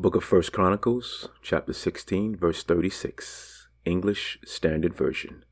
book 0.00 0.16
of 0.16 0.24
First 0.24 0.50
Chronicles, 0.54 1.28
chapter 1.42 1.74
16, 1.74 2.34
verse 2.34 2.62
36, 2.62 3.68
English 3.84 4.38
Standard 4.46 4.94
Version. 4.94 5.44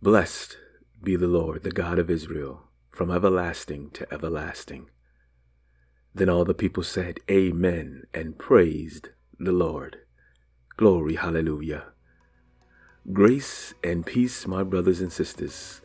Blessed 0.00 0.56
be 1.02 1.16
the 1.16 1.26
Lord, 1.26 1.64
the 1.64 1.72
God 1.72 1.98
of 1.98 2.08
Israel, 2.08 2.68
from 2.92 3.10
everlasting 3.10 3.90
to 3.94 4.06
everlasting. 4.14 4.90
Then 6.14 6.28
all 6.28 6.44
the 6.44 6.54
people 6.54 6.84
said, 6.84 7.18
Amen, 7.28 8.04
and 8.14 8.38
praised 8.38 9.08
the 9.40 9.50
Lord. 9.50 9.96
Glory, 10.76 11.16
hallelujah. 11.16 11.86
Grace 13.12 13.74
and 13.82 14.06
peace, 14.06 14.46
my 14.46 14.62
brothers 14.62 15.00
and 15.00 15.12
sisters. 15.12 15.80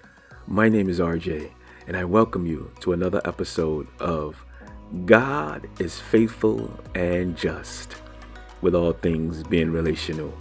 My 0.46 0.70
name 0.70 0.88
is 0.88 1.00
RJ, 1.00 1.54
and 1.88 1.98
I 1.98 2.04
welcome 2.04 2.46
you 2.46 2.71
to 2.82 2.94
another 2.94 3.21
episode 3.26 3.88
of 4.00 4.46
God 5.06 5.70
is 5.80 6.00
faithful 6.00 6.80
and 6.96 7.38
just, 7.38 7.96
with 8.61 8.74
all 8.74 8.93
things 8.93 9.43
being 9.43 9.71
relational. 9.71 10.34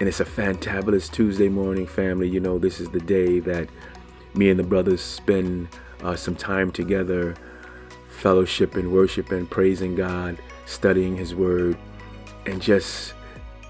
And 0.00 0.08
it's 0.08 0.20
a 0.20 0.24
fantabulous 0.24 1.10
Tuesday 1.10 1.48
morning, 1.48 1.86
family. 1.86 2.28
You 2.28 2.40
know, 2.40 2.58
this 2.58 2.80
is 2.80 2.90
the 2.90 3.00
day 3.00 3.38
that 3.40 3.68
me 4.34 4.50
and 4.50 4.58
the 4.58 4.64
brothers 4.64 5.00
spend 5.00 5.68
uh, 6.02 6.16
some 6.16 6.34
time 6.34 6.72
together, 6.72 7.36
fellowship 8.10 8.74
and 8.74 8.86
fellowshipping, 8.86 8.90
worshiping, 8.90 9.46
praising 9.46 9.94
God, 9.94 10.38
studying 10.66 11.16
His 11.16 11.34
Word, 11.34 11.76
and 12.46 12.60
just 12.60 13.14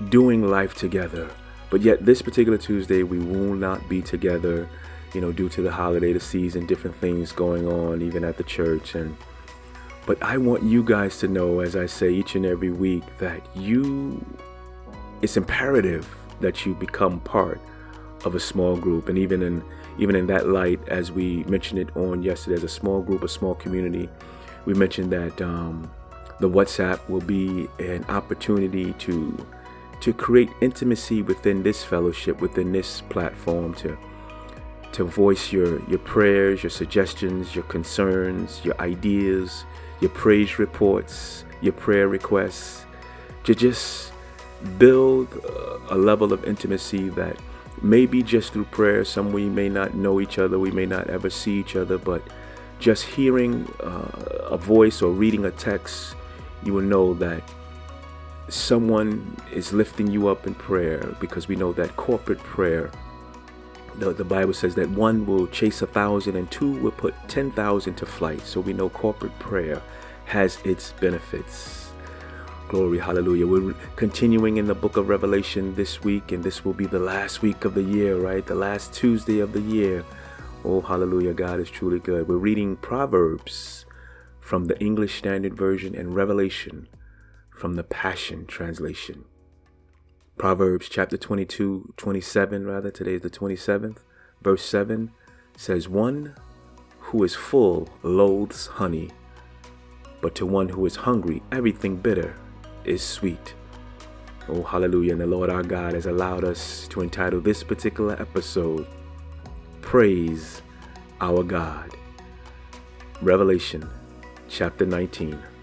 doing 0.09 0.49
life 0.49 0.75
together. 0.75 1.31
But 1.69 1.83
yet, 1.83 2.07
this 2.07 2.23
particular 2.23 2.57
Tuesday, 2.57 3.03
we 3.03 3.19
will 3.19 3.55
not 3.55 3.87
be 3.91 4.01
together, 4.01 4.69
you 5.13 5.21
know, 5.21 5.33
due 5.33 5.51
to 5.51 5.61
the 5.61 5.73
holiday, 5.73 6.15
the 6.15 6.21
season, 6.21 6.67
different 6.67 6.97
things 6.97 7.33
going 7.33 7.67
on, 7.67 8.01
even 8.01 8.25
at 8.25 8.39
the 8.39 8.45
church. 8.45 8.95
And 8.95 9.17
but 10.07 10.23
I 10.23 10.37
want 10.37 10.63
you 10.63 10.83
guys 10.83 11.19
to 11.21 11.29
know, 11.29 11.61
as 11.61 11.77
I 11.77 11.87
say 11.87 12.11
each 12.11 12.35
and 12.35 12.45
every 12.45 12.71
week, 12.71 13.05
that 13.19 13.41
you, 13.55 14.25
it's 15.23 15.37
imperative 15.37 16.07
that 16.41 16.67
you 16.67 16.75
become 16.75 17.21
part 17.21 17.61
of 18.25 18.35
a 18.35 18.41
small 18.41 18.77
group. 18.77 19.09
And 19.09 19.17
even 19.17 19.43
in, 19.43 19.65
even 19.99 20.15
in 20.15 20.27
that 20.27 20.49
light, 20.49 20.81
as 20.89 21.11
we 21.11 21.45
mentioned 21.45 21.81
it 21.81 21.97
on 21.97 22.23
yesterday, 22.23 22.57
as 22.57 22.65
a 22.65 22.69
small 22.69 23.01
group, 23.01 23.23
a 23.23 23.29
small 23.29 23.55
community, 23.55 24.09
we 24.67 24.75
mentioned 24.75 25.11
that 25.13 25.41
um, 25.41 25.91
the 26.41 26.51
WhatsApp 26.51 27.09
will 27.09 27.21
be 27.21 27.69
an 27.79 28.05
opportunity 28.09 28.93
to, 28.95 29.47
to 30.01 30.13
create 30.13 30.51
intimacy 30.61 31.23
within 31.23 31.63
this 31.63 31.83
fellowship, 31.83 32.41
within 32.41 32.73
this 32.73 33.01
platform, 33.03 33.75
to, 33.77 33.97
to 34.93 35.05
voice 35.05 35.53
your, 35.53 35.83
your 35.89 35.99
prayers, 36.01 36.63
your 36.63 36.71
suggestions, 36.71 37.55
your 37.55 37.65
concerns, 37.65 38.61
your 38.65 38.79
ideas, 38.81 39.65
your 40.05 40.11
praise 40.11 40.59
reports, 40.59 41.47
your 41.63 41.73
prayer 41.73 42.09
requests, 42.09 42.85
to 43.43 43.55
just 43.55 44.13
build 44.77 45.29
a 45.89 45.97
level 45.97 46.31
of 46.31 46.45
intimacy 46.45 47.09
that 47.09 47.39
maybe 47.81 48.23
just 48.23 48.53
through 48.53 48.67
prayer, 48.67 49.03
some 49.03 49.33
we 49.33 49.47
may 49.47 49.71
not 49.71 49.95
know 49.95 50.21
each 50.21 50.39
other, 50.39 50.59
we 50.59 50.71
may 50.71 50.85
not 50.85 51.09
ever 51.09 51.31
see 51.31 51.59
each 51.59 51.75
other, 51.75 51.97
but 51.97 52.23
just 52.79 53.07
hearing 53.07 53.67
uh, 53.81 54.51
a 54.51 54.59
voice 54.59 55.01
or 55.01 55.11
reading 55.11 55.47
a 55.47 55.51
text, 55.53 56.17
you 56.63 56.75
will 56.75 56.83
know 56.83 57.15
that 57.15 57.43
someone 58.49 59.35
is 59.53 59.73
lifting 59.73 60.07
you 60.07 60.29
up 60.29 60.47
in 60.47 60.55
prayer 60.55 61.17
because 61.19 61.49
we 61.49 61.57
know 61.57 61.73
that 61.73 61.97
corporate 61.97 62.41
prayer 62.41 62.91
the, 63.99 64.13
the 64.13 64.25
Bible 64.25 64.53
says 64.53 64.75
that 64.77 64.91
one 64.91 65.27
will 65.27 65.47
chase 65.47 65.83
a 65.83 65.87
thousand 65.87 66.37
and 66.37 66.51
two 66.51 66.73
will 66.81 66.91
put 66.91 67.15
10,000 67.29 67.95
to 67.95 68.07
flight. 68.07 68.41
So 68.47 68.61
we 68.61 68.73
know 68.73 68.89
corporate 68.89 69.39
prayer 69.39 69.83
has 70.27 70.59
its 70.65 70.93
benefits. 70.93 71.91
Glory, 72.69 72.99
hallelujah. 72.99 73.47
We're 73.47 73.75
continuing 73.95 74.57
in 74.57 74.67
the 74.67 74.75
book 74.75 74.97
of 74.97 75.09
Revelation 75.09 75.75
this 75.75 76.03
week, 76.03 76.33
and 76.33 76.43
this 76.43 76.65
will 76.65 76.73
be 76.73 76.87
the 76.87 76.99
last 76.99 77.43
week 77.43 77.65
of 77.65 77.75
the 77.75 77.83
year, 77.83 78.17
right? 78.17 78.45
The 78.45 78.55
last 78.55 78.93
Tuesday 78.93 79.41
of 79.41 79.53
the 79.53 79.61
year. 79.61 80.05
Oh, 80.65 80.81
hallelujah. 80.81 81.35
God 81.35 81.61
is 81.61 81.71
truly 81.71 82.01
good. 82.01 82.27
We're 82.27 82.37
reading 82.37 82.77
Proverbs 82.77 83.85
from 84.41 84.65
the 84.65 84.79
English 84.81 85.19
Standard 85.19 85.55
Version 85.55 85.95
and 85.95 86.15
Revelation 86.15 86.89
from 87.51 87.75
the 87.75 87.85
Passion 87.85 88.47
Translation. 88.47 89.25
Proverbs 90.37 90.89
chapter 90.89 91.17
22, 91.17 91.95
27, 91.97 92.67
rather, 92.67 92.91
today 92.91 93.15
is 93.15 93.21
the 93.21 93.31
27th, 93.31 93.99
verse 94.43 94.65
7 94.65 95.13
says, 95.57 95.89
One 95.89 96.35
who 96.99 97.23
is 97.23 97.37
full 97.37 97.89
loathes 98.03 98.67
honey, 98.67 99.11
but 100.21 100.35
to 100.35 100.45
one 100.45 100.69
who 100.69 100.85
is 100.87 100.97
hungry, 100.97 101.41
everything 101.53 101.97
bitter 101.97 102.37
is 102.85 103.01
sweet. 103.01 103.55
Oh, 104.49 104.65
hallelujah. 104.65 105.13
And 105.13 105.21
the 105.21 105.27
Lord 105.27 105.51
our 105.51 105.63
God 105.63 105.95
has 105.95 106.07
allowed 106.07 106.43
us 106.43 106.89
to 106.89 107.01
entitle 107.01 107.41
this 107.41 107.63
particular 107.63 108.21
episode, 108.21 108.89
Praise 109.83 110.63
Our 111.21 111.45
God. 111.45 111.97
Revelation 113.23 113.89
chapter 114.49 114.85
19. 114.85 115.54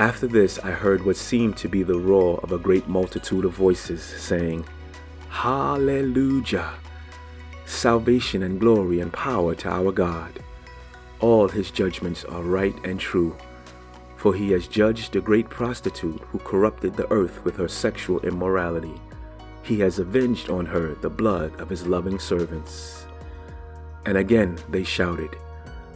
After 0.00 0.26
this, 0.26 0.58
I 0.58 0.72
heard 0.72 1.04
what 1.04 1.16
seemed 1.16 1.56
to 1.58 1.68
be 1.68 1.84
the 1.84 1.98
roar 1.98 2.40
of 2.42 2.50
a 2.50 2.58
great 2.58 2.88
multitude 2.88 3.44
of 3.44 3.52
voices 3.52 4.02
saying, 4.02 4.64
Hallelujah! 5.28 6.74
Salvation 7.64 8.42
and 8.42 8.58
glory 8.58 8.98
and 8.98 9.12
power 9.12 9.54
to 9.54 9.68
our 9.68 9.92
God. 9.92 10.42
All 11.20 11.46
his 11.48 11.70
judgments 11.70 12.24
are 12.24 12.42
right 12.42 12.74
and 12.84 12.98
true, 12.98 13.36
for 14.16 14.34
he 14.34 14.50
has 14.50 14.66
judged 14.66 15.12
the 15.12 15.20
great 15.20 15.48
prostitute 15.48 16.20
who 16.32 16.40
corrupted 16.40 16.96
the 16.96 17.10
earth 17.12 17.44
with 17.44 17.56
her 17.56 17.68
sexual 17.68 18.18
immorality. 18.20 19.00
He 19.62 19.78
has 19.78 20.00
avenged 20.00 20.50
on 20.50 20.66
her 20.66 20.96
the 20.96 21.08
blood 21.08 21.58
of 21.60 21.68
his 21.68 21.86
loving 21.86 22.18
servants. 22.18 23.06
And 24.06 24.18
again 24.18 24.58
they 24.68 24.82
shouted, 24.82 25.36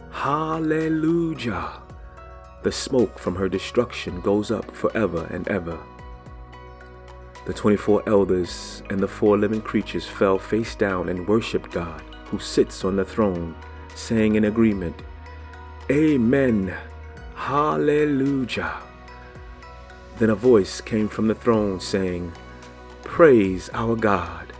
Hallelujah! 0.09 1.88
The 2.61 2.71
smoke 2.71 3.17
from 3.17 3.35
her 3.35 3.47
destruction 3.47 4.19
goes 4.21 4.51
up 4.51 4.69
forever 4.75 5.27
and 5.31 5.47
ever. 5.47 5.79
The 7.45 7.53
24 7.53 8.03
elders 8.05 8.83
and 8.89 8.99
the 8.99 9.07
four 9.07 9.37
living 9.37 9.61
creatures 9.61 10.05
fell 10.05 10.37
face 10.37 10.75
down 10.75 11.07
and 11.09 11.27
worshiped 11.27 11.71
God, 11.71 12.03
who 12.25 12.37
sits 12.37 12.83
on 12.83 12.97
the 12.97 13.05
throne, 13.05 13.55
saying 13.95 14.35
in 14.35 14.45
agreement, 14.45 15.01
Amen, 15.89 16.75
Hallelujah. 17.33 18.77
Then 20.17 20.29
a 20.29 20.35
voice 20.35 20.81
came 20.81 21.07
from 21.07 21.27
the 21.27 21.33
throne 21.33 21.79
saying, 21.79 22.33
Praise 23.03 23.69
our 23.73 23.95
God, 23.95 24.51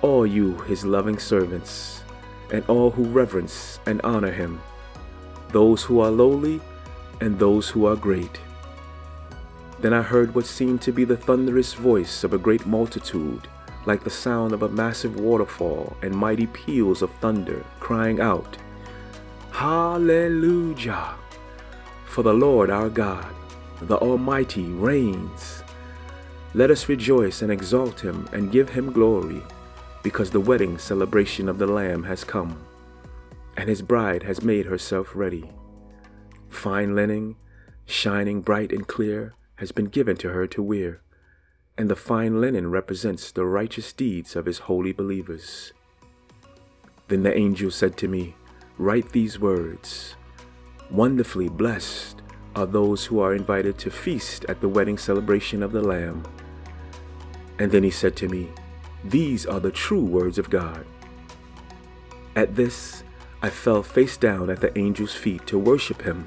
all 0.00 0.26
you 0.26 0.56
his 0.62 0.84
loving 0.86 1.18
servants, 1.18 2.02
and 2.50 2.64
all 2.66 2.90
who 2.90 3.04
reverence 3.04 3.78
and 3.84 4.00
honor 4.02 4.32
him, 4.32 4.60
those 5.50 5.82
who 5.82 6.00
are 6.00 6.10
lowly 6.10 6.60
and 7.20 7.38
those 7.38 7.68
who 7.68 7.86
are 7.86 7.96
great. 7.96 8.40
Then 9.80 9.92
I 9.92 10.02
heard 10.02 10.34
what 10.34 10.46
seemed 10.46 10.82
to 10.82 10.92
be 10.92 11.04
the 11.04 11.16
thunderous 11.16 11.74
voice 11.74 12.24
of 12.24 12.32
a 12.32 12.38
great 12.38 12.66
multitude, 12.66 13.46
like 13.86 14.02
the 14.02 14.10
sound 14.10 14.52
of 14.52 14.62
a 14.62 14.68
massive 14.68 15.20
waterfall 15.20 15.96
and 16.02 16.14
mighty 16.14 16.46
peals 16.48 17.00
of 17.00 17.10
thunder, 17.20 17.64
crying 17.80 18.20
out, 18.20 18.56
Hallelujah! 19.50 21.14
For 22.06 22.22
the 22.22 22.34
Lord 22.34 22.70
our 22.70 22.88
God, 22.88 23.26
the 23.82 23.96
Almighty, 23.96 24.64
reigns. 24.64 25.62
Let 26.54 26.70
us 26.70 26.88
rejoice 26.88 27.42
and 27.42 27.52
exalt 27.52 28.00
him 28.00 28.28
and 28.32 28.50
give 28.50 28.68
him 28.68 28.92
glory, 28.92 29.42
because 30.02 30.30
the 30.30 30.40
wedding 30.40 30.78
celebration 30.78 31.48
of 31.48 31.58
the 31.58 31.66
Lamb 31.66 32.02
has 32.04 32.24
come, 32.24 32.58
and 33.56 33.68
his 33.68 33.82
bride 33.82 34.22
has 34.22 34.42
made 34.42 34.66
herself 34.66 35.12
ready. 35.14 35.50
Fine 36.58 36.96
linen, 36.96 37.36
shining 37.86 38.40
bright 38.40 38.72
and 38.72 38.84
clear, 38.84 39.32
has 39.58 39.70
been 39.70 39.84
given 39.84 40.16
to 40.16 40.30
her 40.30 40.44
to 40.48 40.60
wear, 40.60 41.00
and 41.78 41.88
the 41.88 41.94
fine 41.94 42.40
linen 42.40 42.68
represents 42.68 43.30
the 43.30 43.46
righteous 43.46 43.92
deeds 43.92 44.34
of 44.34 44.46
his 44.46 44.58
holy 44.66 44.90
believers. 44.90 45.72
Then 47.06 47.22
the 47.22 47.32
angel 47.32 47.70
said 47.70 47.96
to 47.98 48.08
me, 48.08 48.34
Write 48.76 49.12
these 49.12 49.38
words 49.38 50.16
Wonderfully 50.90 51.48
blessed 51.48 52.22
are 52.56 52.66
those 52.66 53.04
who 53.04 53.20
are 53.20 53.36
invited 53.36 53.78
to 53.78 53.90
feast 53.92 54.44
at 54.46 54.60
the 54.60 54.68
wedding 54.68 54.98
celebration 54.98 55.62
of 55.62 55.70
the 55.70 55.80
Lamb. 55.80 56.24
And 57.60 57.70
then 57.70 57.84
he 57.84 57.92
said 57.92 58.16
to 58.16 58.28
me, 58.28 58.48
These 59.04 59.46
are 59.46 59.60
the 59.60 59.70
true 59.70 60.04
words 60.04 60.38
of 60.38 60.50
God. 60.50 60.84
At 62.34 62.56
this, 62.56 63.04
I 63.42 63.48
fell 63.48 63.84
face 63.84 64.16
down 64.16 64.50
at 64.50 64.60
the 64.60 64.76
angel's 64.76 65.14
feet 65.14 65.46
to 65.46 65.56
worship 65.56 66.02
him. 66.02 66.26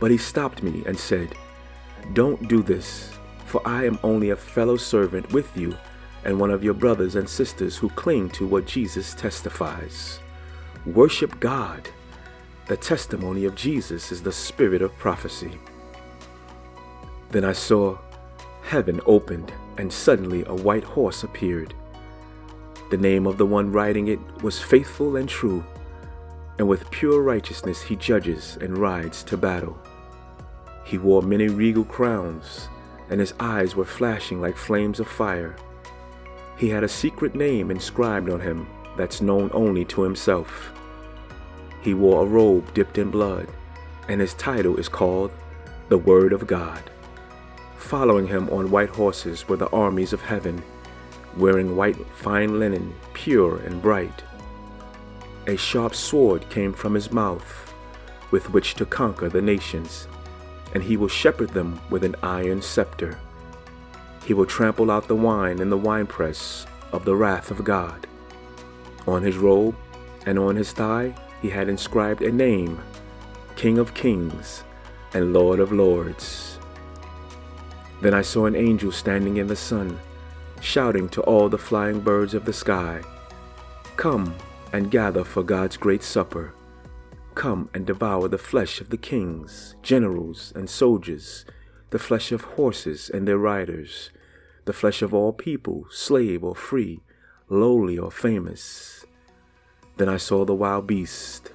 But 0.00 0.10
he 0.10 0.18
stopped 0.18 0.62
me 0.62 0.82
and 0.86 0.98
said, 0.98 1.34
Don't 2.12 2.48
do 2.48 2.62
this, 2.62 3.18
for 3.46 3.66
I 3.66 3.84
am 3.84 3.98
only 4.02 4.30
a 4.30 4.36
fellow 4.36 4.76
servant 4.76 5.32
with 5.32 5.56
you 5.56 5.76
and 6.24 6.38
one 6.38 6.50
of 6.50 6.64
your 6.64 6.74
brothers 6.74 7.14
and 7.14 7.28
sisters 7.28 7.76
who 7.76 7.88
cling 7.90 8.28
to 8.30 8.46
what 8.46 8.66
Jesus 8.66 9.14
testifies. 9.14 10.20
Worship 10.86 11.38
God. 11.40 11.88
The 12.66 12.76
testimony 12.76 13.44
of 13.44 13.54
Jesus 13.54 14.12
is 14.12 14.22
the 14.22 14.32
spirit 14.32 14.82
of 14.82 14.96
prophecy. 14.98 15.58
Then 17.30 17.44
I 17.44 17.52
saw 17.52 17.98
heaven 18.62 19.00
opened, 19.06 19.52
and 19.78 19.90
suddenly 19.90 20.44
a 20.46 20.54
white 20.54 20.84
horse 20.84 21.22
appeared. 21.22 21.72
The 22.90 22.96
name 22.98 23.26
of 23.26 23.38
the 23.38 23.46
one 23.46 23.72
riding 23.72 24.08
it 24.08 24.20
was 24.42 24.60
Faithful 24.60 25.16
and 25.16 25.28
True, 25.28 25.64
and 26.58 26.68
with 26.68 26.90
pure 26.90 27.22
righteousness 27.22 27.80
he 27.80 27.96
judges 27.96 28.58
and 28.60 28.76
rides 28.76 29.22
to 29.22 29.36
battle. 29.36 29.78
He 30.84 30.98
wore 30.98 31.22
many 31.22 31.48
regal 31.48 31.84
crowns, 31.84 32.68
and 33.10 33.20
his 33.20 33.34
eyes 33.40 33.76
were 33.76 33.84
flashing 33.84 34.40
like 34.40 34.56
flames 34.56 35.00
of 35.00 35.08
fire. 35.08 35.56
He 36.56 36.68
had 36.68 36.82
a 36.82 36.88
secret 36.88 37.34
name 37.34 37.70
inscribed 37.70 38.28
on 38.28 38.40
him 38.40 38.68
that's 38.96 39.20
known 39.20 39.50
only 39.52 39.84
to 39.86 40.02
himself. 40.02 40.72
He 41.80 41.94
wore 41.94 42.22
a 42.22 42.26
robe 42.26 42.74
dipped 42.74 42.98
in 42.98 43.10
blood, 43.10 43.48
and 44.08 44.20
his 44.20 44.34
title 44.34 44.76
is 44.76 44.88
called 44.88 45.30
the 45.88 45.98
Word 45.98 46.32
of 46.32 46.46
God. 46.46 46.90
Following 47.76 48.26
him 48.26 48.50
on 48.50 48.70
white 48.70 48.88
horses 48.88 49.48
were 49.48 49.56
the 49.56 49.70
armies 49.70 50.12
of 50.12 50.20
heaven, 50.20 50.62
wearing 51.36 51.76
white 51.76 51.96
fine 52.14 52.58
linen, 52.58 52.92
pure 53.12 53.58
and 53.58 53.80
bright. 53.80 54.24
A 55.48 55.56
sharp 55.56 55.94
sword 55.94 56.46
came 56.50 56.74
from 56.74 56.92
his 56.92 57.10
mouth, 57.10 57.72
with 58.30 58.50
which 58.50 58.74
to 58.74 58.84
conquer 58.84 59.30
the 59.30 59.40
nations, 59.40 60.06
and 60.74 60.82
he 60.82 60.98
will 60.98 61.08
shepherd 61.08 61.48
them 61.48 61.80
with 61.88 62.04
an 62.04 62.16
iron 62.22 62.60
scepter. 62.60 63.18
He 64.26 64.34
will 64.34 64.44
trample 64.44 64.90
out 64.90 65.08
the 65.08 65.16
wine 65.16 65.60
in 65.60 65.70
the 65.70 65.78
winepress 65.78 66.66
of 66.92 67.06
the 67.06 67.16
wrath 67.16 67.50
of 67.50 67.64
God. 67.64 68.06
On 69.06 69.22
his 69.22 69.38
robe 69.38 69.74
and 70.26 70.38
on 70.38 70.54
his 70.54 70.72
thigh 70.72 71.14
he 71.40 71.48
had 71.48 71.70
inscribed 71.70 72.20
a 72.20 72.30
name 72.30 72.78
King 73.56 73.78
of 73.78 73.94
Kings 73.94 74.64
and 75.14 75.32
Lord 75.32 75.60
of 75.60 75.72
Lords. 75.72 76.58
Then 78.02 78.12
I 78.12 78.20
saw 78.20 78.44
an 78.44 78.54
angel 78.54 78.92
standing 78.92 79.38
in 79.38 79.46
the 79.46 79.56
sun, 79.56 79.98
shouting 80.60 81.08
to 81.08 81.22
all 81.22 81.48
the 81.48 81.56
flying 81.56 82.00
birds 82.00 82.34
of 82.34 82.44
the 82.44 82.52
sky, 82.52 83.00
Come 83.96 84.36
and 84.72 84.90
gather 84.90 85.24
for 85.24 85.42
God's 85.42 85.76
great 85.76 86.02
supper. 86.02 86.54
Come 87.34 87.70
and 87.72 87.86
devour 87.86 88.28
the 88.28 88.38
flesh 88.38 88.80
of 88.80 88.90
the 88.90 88.96
kings, 88.96 89.76
generals, 89.82 90.52
and 90.56 90.68
soldiers, 90.68 91.44
the 91.90 91.98
flesh 91.98 92.32
of 92.32 92.42
horses 92.42 93.10
and 93.10 93.26
their 93.26 93.38
riders, 93.38 94.10
the 94.64 94.72
flesh 94.72 95.02
of 95.02 95.14
all 95.14 95.32
people, 95.32 95.86
slave 95.90 96.44
or 96.44 96.54
free, 96.54 97.00
lowly 97.48 97.98
or 97.98 98.10
famous. 98.10 99.06
Then 99.96 100.08
I 100.08 100.16
saw 100.16 100.44
the 100.44 100.54
wild 100.54 100.86
beast, 100.86 101.52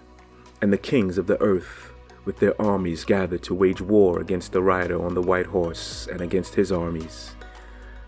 and 0.61 0.73
the 0.73 0.77
kings 0.77 1.17
of 1.17 1.27
the 1.27 1.39
earth 1.41 1.93
with 2.25 2.39
their 2.39 2.59
armies 2.61 3.03
gathered 3.03 3.43
to 3.43 3.53
wage 3.53 3.81
war 3.81 4.19
against 4.19 4.51
the 4.53 4.61
rider 4.61 5.03
on 5.03 5.13
the 5.13 5.21
white 5.21 5.47
horse 5.47 6.07
and 6.11 6.21
against 6.21 6.55
his 6.55 6.71
armies. 6.71 7.35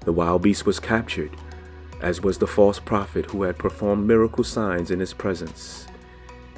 The 0.01 0.13
wild 0.13 0.41
beast 0.41 0.65
was 0.65 0.79
captured, 0.79 1.35
as 2.01 2.21
was 2.21 2.37
the 2.37 2.47
false 2.47 2.79
prophet 2.79 3.25
who 3.25 3.43
had 3.43 3.57
performed 3.57 4.07
miracle 4.07 4.43
signs 4.43 4.91
in 4.91 4.99
his 4.99 5.13
presence. 5.13 5.87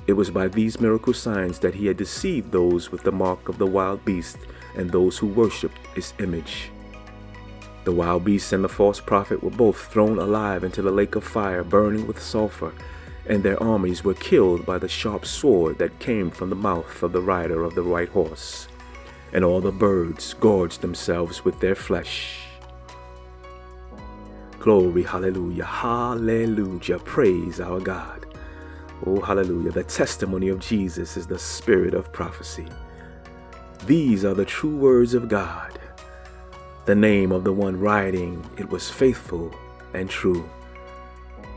It 0.07 0.13
was 0.13 0.31
by 0.31 0.47
these 0.47 0.79
miracle 0.79 1.13
signs 1.13 1.59
that 1.59 1.75
he 1.75 1.87
had 1.87 1.97
deceived 1.97 2.51
those 2.51 2.91
with 2.91 3.03
the 3.03 3.11
mark 3.11 3.49
of 3.49 3.57
the 3.57 3.65
wild 3.65 4.03
beast 4.05 4.37
and 4.75 4.89
those 4.89 5.17
who 5.17 5.27
worshipped 5.27 5.79
its 5.95 6.13
image. 6.19 6.71
The 7.83 7.91
wild 7.91 8.25
beast 8.25 8.53
and 8.53 8.63
the 8.63 8.69
false 8.69 8.99
prophet 8.99 9.43
were 9.43 9.49
both 9.49 9.77
thrown 9.91 10.19
alive 10.19 10.63
into 10.63 10.81
the 10.81 10.91
lake 10.91 11.15
of 11.15 11.23
fire 11.23 11.63
burning 11.63 12.07
with 12.07 12.21
sulfur 12.21 12.73
and 13.27 13.43
their 13.43 13.61
armies 13.61 14.03
were 14.03 14.13
killed 14.13 14.65
by 14.65 14.77
the 14.77 14.87
sharp 14.87 15.25
sword 15.25 15.77
that 15.77 15.99
came 15.99 16.31
from 16.31 16.49
the 16.49 16.55
mouth 16.55 17.03
of 17.03 17.11
the 17.11 17.21
rider 17.21 17.63
of 17.63 17.75
the 17.75 17.83
white 17.83 18.09
horse. 18.09 18.67
And 19.33 19.43
all 19.43 19.59
the 19.59 19.71
birds 19.71 20.33
gorged 20.33 20.81
themselves 20.81 21.43
with 21.43 21.59
their 21.59 21.75
flesh. 21.75 22.46
Glory, 24.67 25.03
hallelujah, 25.03 25.63
hallelujah, 25.63 26.99
praise 26.99 27.61
our 27.61 27.79
God. 27.79 28.25
Oh, 29.05 29.21
hallelujah. 29.21 29.71
The 29.71 29.85
testimony 29.85 30.49
of 30.49 30.59
Jesus 30.59 31.15
is 31.15 31.25
the 31.25 31.39
spirit 31.39 31.93
of 31.93 32.11
prophecy. 32.11 32.67
These 33.85 34.25
are 34.25 34.33
the 34.33 34.43
true 34.43 34.75
words 34.75 35.13
of 35.13 35.29
God. 35.29 35.79
The 36.85 36.95
name 36.95 37.31
of 37.31 37.45
the 37.45 37.53
one 37.53 37.79
writing 37.79 38.45
it 38.57 38.69
was 38.69 38.89
faithful 38.89 39.55
and 39.93 40.09
true. 40.09 40.49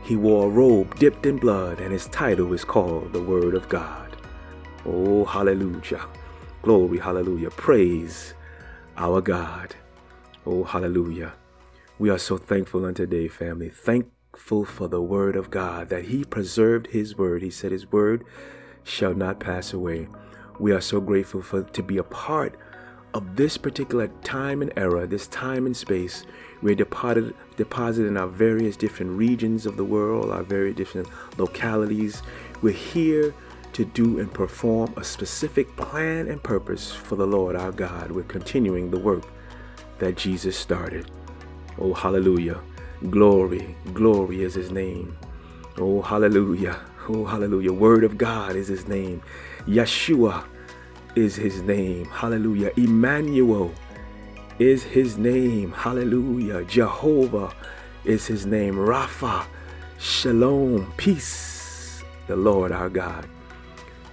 He 0.03 0.15
wore 0.15 0.45
a 0.45 0.49
robe 0.49 0.95
dipped 0.95 1.25
in 1.25 1.35
blood, 1.35 1.81
and 1.81 1.91
his 1.91 2.07
title 2.07 2.53
is 2.53 2.63
called 2.63 3.11
the 3.11 3.21
Word 3.21 3.55
of 3.55 3.67
God. 3.67 4.15
Oh, 4.85 5.25
hallelujah. 5.25 6.05
Glory, 6.61 6.99
hallelujah. 6.99 7.49
Praise 7.49 8.35
our 8.95 9.19
God. 9.19 9.75
Oh, 10.45 10.63
hallelujah. 10.63 11.33
We 12.01 12.09
are 12.09 12.17
so 12.17 12.35
thankful 12.35 12.83
on 12.87 12.95
today, 12.95 13.27
family. 13.27 13.69
Thankful 13.69 14.65
for 14.65 14.87
the 14.87 15.03
Word 15.03 15.35
of 15.35 15.51
God, 15.51 15.89
that 15.89 16.05
He 16.05 16.23
preserved 16.23 16.87
His 16.87 17.15
Word. 17.15 17.43
He 17.43 17.51
said 17.51 17.71
His 17.71 17.91
Word 17.91 18.25
shall 18.83 19.13
not 19.13 19.39
pass 19.39 19.71
away. 19.71 20.07
We 20.59 20.71
are 20.71 20.81
so 20.81 20.99
grateful 20.99 21.43
for 21.43 21.61
to 21.61 21.83
be 21.83 21.99
a 21.99 22.03
part 22.03 22.57
of 23.13 23.35
this 23.35 23.55
particular 23.55 24.07
time 24.23 24.63
and 24.63 24.73
era, 24.75 25.05
this 25.05 25.27
time 25.27 25.67
and 25.67 25.77
space 25.77 26.25
we're 26.63 26.73
deposited, 26.73 27.35
deposited 27.55 28.07
in 28.07 28.17
our 28.17 28.25
various 28.25 28.75
different 28.75 29.15
regions 29.15 29.67
of 29.67 29.77
the 29.77 29.85
world, 29.85 30.31
our 30.31 30.41
very 30.41 30.73
different 30.73 31.07
localities. 31.37 32.23
We're 32.63 32.73
here 32.73 33.31
to 33.73 33.85
do 33.85 34.17
and 34.17 34.33
perform 34.33 34.91
a 34.97 35.03
specific 35.03 35.75
plan 35.77 36.29
and 36.29 36.41
purpose 36.41 36.91
for 36.91 37.15
the 37.15 37.27
Lord 37.27 37.55
our 37.55 37.71
God. 37.71 38.11
We're 38.11 38.23
continuing 38.23 38.89
the 38.89 38.97
work 38.97 39.25
that 39.99 40.17
Jesus 40.17 40.57
started. 40.57 41.11
Oh, 41.79 41.93
hallelujah. 41.93 42.59
Glory, 43.09 43.75
glory 43.93 44.43
is 44.43 44.53
his 44.53 44.71
name. 44.71 45.17
Oh, 45.77 46.01
hallelujah. 46.01 46.79
Oh, 47.09 47.25
hallelujah. 47.25 47.73
Word 47.73 48.03
of 48.03 48.17
God 48.17 48.55
is 48.55 48.67
his 48.67 48.87
name. 48.87 49.21
Yeshua 49.65 50.43
is 51.15 51.35
his 51.35 51.61
name. 51.61 52.05
Hallelujah. 52.05 52.71
Emmanuel 52.77 53.73
is 54.59 54.83
his 54.83 55.17
name. 55.17 55.71
Hallelujah. 55.71 56.63
Jehovah 56.65 57.53
is 58.05 58.27
his 58.27 58.45
name. 58.45 58.75
Rapha, 58.75 59.45
Shalom, 59.99 60.91
peace, 60.97 62.03
the 62.27 62.35
Lord 62.35 62.71
our 62.71 62.89
God. 62.89 63.27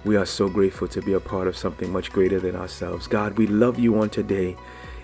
We 0.05 0.15
are 0.15 0.25
so 0.25 0.47
grateful 0.47 0.87
to 0.89 1.01
be 1.01 1.13
a 1.13 1.19
part 1.19 1.47
of 1.47 1.57
something 1.57 1.91
much 1.91 2.11
greater 2.11 2.39
than 2.39 2.55
ourselves. 2.55 3.07
God, 3.07 3.37
we 3.37 3.47
love 3.47 3.79
you 3.79 3.99
on 3.99 4.09
today, 4.09 4.55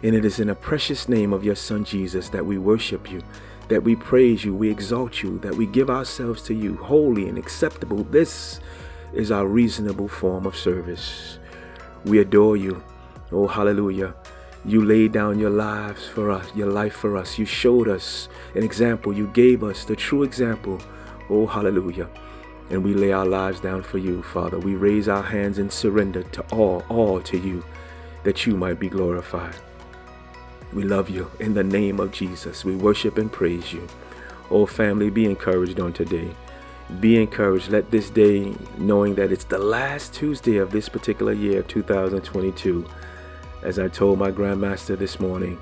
and 0.06 0.14
it 0.14 0.24
is 0.24 0.40
in 0.40 0.50
the 0.50 0.56
precious 0.56 1.10
name 1.10 1.34
of 1.34 1.44
your 1.44 1.56
Son 1.56 1.84
Jesus 1.84 2.30
that 2.30 2.46
we 2.46 2.60
worship 2.60 3.12
you, 3.12 3.24
that 3.70 3.82
we 3.82 3.96
praise 3.96 4.46
you, 4.46 4.54
we 4.54 4.70
exalt 4.70 5.24
you, 5.24 5.40
that 5.40 5.56
we 5.56 5.66
give 5.66 5.90
ourselves 5.90 6.44
to 6.44 6.54
you, 6.54 6.76
holy 6.76 7.28
and 7.28 7.40
acceptable. 7.40 8.04
This 8.04 8.60
is 9.14 9.32
our 9.32 9.48
reasonable 9.48 10.08
form 10.08 10.46
of 10.46 10.56
service. 10.56 11.40
We 12.04 12.20
adore 12.20 12.56
you. 12.56 12.84
Oh, 13.32 13.48
hallelujah. 13.48 14.14
You 14.64 14.86
laid 14.86 15.12
down 15.12 15.40
your 15.40 15.50
lives 15.50 16.06
for 16.08 16.30
us, 16.30 16.56
your 16.56 16.70
life 16.70 16.94
for 16.94 17.18
us. 17.18 17.40
You 17.40 17.46
showed 17.46 17.88
us 17.88 18.30
an 18.54 18.62
example. 18.62 19.12
You 19.12 19.26
gave 19.34 19.64
us 19.64 19.86
the 19.86 19.96
true 19.96 20.22
example. 20.22 20.80
Oh, 21.32 21.48
hallelujah. 21.48 22.10
And 22.70 22.84
we 22.84 22.94
lay 22.94 23.12
our 23.12 23.26
lives 23.26 23.60
down 23.60 23.82
for 23.82 23.98
you, 23.98 24.22
Father. 24.22 24.60
We 24.60 24.76
raise 24.76 25.08
our 25.08 25.24
hands 25.24 25.58
and 25.58 25.74
surrender 25.74 26.22
to 26.22 26.44
all, 26.56 26.84
all 26.90 27.22
to 27.22 27.40
you, 27.40 27.66
that 28.24 28.46
you 28.46 28.56
might 28.56 28.80
be 28.80 28.88
glorified. 28.88 29.56
We 30.76 30.84
love 30.84 31.10
you 31.10 31.32
in 31.40 31.54
the 31.54 31.64
name 31.64 32.02
of 32.02 32.12
Jesus. 32.12 32.66
We 32.66 32.76
worship 32.76 33.18
and 33.18 33.32
praise 33.32 33.72
you. 33.72 33.88
Oh, 34.52 34.66
family, 34.66 35.10
be 35.10 35.24
encouraged 35.24 35.80
on 35.80 35.94
today. 35.94 36.36
Be 37.00 37.16
encouraged. 37.16 37.70
Let 37.70 37.92
this 37.92 38.10
day, 38.10 38.54
knowing 38.78 39.16
that 39.16 39.32
it's 39.32 39.46
the 39.46 39.58
last 39.58 40.14
Tuesday 40.14 40.58
of 40.58 40.72
this 40.72 40.90
particular 40.90 41.32
year, 41.32 41.64
2022, 41.64 42.86
as 43.64 43.80
I 43.80 43.88
told 43.88 44.20
my 44.20 44.32
grandmaster 44.32 44.98
this 44.98 45.18
morning, 45.18 45.58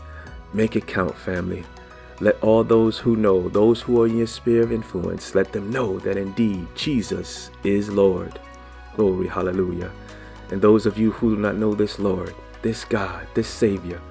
make 0.51 0.75
it 0.75 0.87
count, 0.87 1.15
family. 1.15 1.63
Let 2.19 2.41
all 2.41 2.63
those 2.63 2.97
who 2.97 3.15
know, 3.15 3.49
those 3.49 3.81
who 3.81 4.01
are 4.01 4.07
in 4.07 4.17
your 4.17 4.25
sphere 4.25 4.63
of 4.63 4.71
influence, 4.71 5.35
let 5.35 5.51
them 5.51 5.71
know 5.71 5.99
that 5.99 6.17
indeed 6.17 6.65
Jesus 6.73 7.51
is 7.63 7.87
Lord. 7.87 8.39
Glory, 8.95 9.27
hallelujah. 9.27 9.91
And 10.49 10.59
those 10.59 10.87
of 10.87 10.97
you 10.97 11.11
who 11.11 11.35
do 11.35 11.41
not 11.41 11.55
know 11.55 11.75
this 11.75 11.99
Lord, 11.99 12.33
this 12.63 12.83
God, 12.83 13.27
this 13.35 13.47
Savior, 13.47 14.01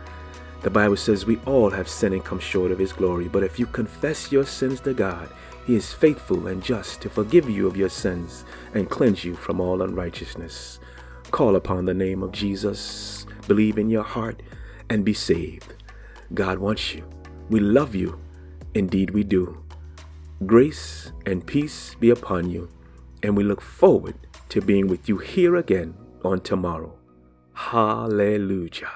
the 0.62 0.71
Bible 0.71 0.97
says 0.97 1.26
we 1.26 1.38
all 1.47 1.71
have 1.71 1.88
sinned 1.88 2.14
and 2.14 2.25
come 2.25 2.38
short 2.38 2.71
of 2.71 2.78
His 2.78 2.92
glory. 2.92 3.28
But 3.28 3.42
if 3.42 3.59
you 3.59 3.66
confess 3.66 4.33
your 4.33 4.47
sins 4.47 4.81
to 4.81 4.95
God, 4.95 5.28
He 5.66 5.75
is 5.75 5.92
faithful 5.92 6.47
and 6.47 6.62
just 6.62 7.00
to 7.02 7.11
forgive 7.11 7.49
you 7.50 7.66
of 7.66 7.76
your 7.76 7.88
sins 7.88 8.45
and 8.75 8.90
cleanse 8.90 9.25
you 9.25 9.35
from 9.35 9.61
all 9.61 9.83
unrighteousness. 9.83 10.81
Call 11.31 11.57
upon 11.57 11.85
the 11.85 11.95
name 11.95 12.23
of 12.23 12.33
Jesus 12.33 13.26
believe 13.47 13.78
in 13.78 13.90
your 13.90 14.02
heart, 14.02 14.42
and 14.88 15.04
be 15.04 15.14
saved. 15.14 15.75
God 16.35 16.59
wants 16.59 16.95
you. 16.95 17.04
We 17.49 17.61
love 17.61 17.95
you. 17.95 18.21
Indeed, 18.75 19.11
we 19.11 19.25
do. 19.25 19.62
Grace 20.47 21.12
and 21.26 21.47
peace 21.47 21.95
be 22.00 22.11
upon 22.11 22.50
you, 22.50 22.71
and 23.23 23.37
we 23.37 23.45
look 23.45 23.61
forward 23.61 24.14
to 24.49 24.61
being 24.61 24.87
with 24.87 25.09
you 25.09 25.19
here 25.19 25.57
again 25.57 25.95
on 26.25 26.40
tomorrow. 26.40 26.99
Hallelujah. 27.54 28.92